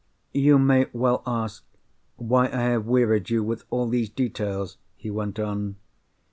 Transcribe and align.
"You 0.33 0.57
may 0.57 0.87
well 0.93 1.21
ask, 1.27 1.63
why 2.15 2.47
I 2.47 2.63
have 2.71 2.87
wearied 2.87 3.29
you 3.29 3.43
with 3.43 3.65
all 3.69 3.87
these 3.87 4.09
details?" 4.09 4.77
he 4.95 5.11
went 5.11 5.37
on. 5.37 5.75